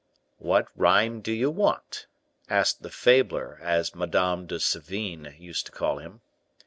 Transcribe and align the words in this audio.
"What 0.39 0.65
rhyme 0.75 1.21
do 1.21 1.31
you 1.31 1.51
want?" 1.51 2.07
asked 2.49 2.81
the 2.81 2.89
Fabler 2.89 3.59
as 3.61 3.93
Madame 3.93 4.47
de 4.47 4.59
Sevigne 4.59 5.35
used 5.37 5.67
to 5.67 5.71
call 5.71 5.99
him. 5.99 6.21